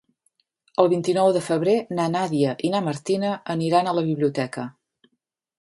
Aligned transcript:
El 0.83 0.87
vint-i-nou 0.93 1.29
de 1.35 1.43
febrer 1.49 1.75
na 1.99 2.07
Nàdia 2.15 2.55
i 2.69 2.73
na 2.77 2.83
Martina 2.89 3.35
aniran 3.57 3.93
a 3.93 3.97
la 3.99 4.07
biblioteca. 4.09 4.69